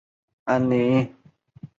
[0.03, 0.03] 后赴
[0.53, 1.11] 上海谋职。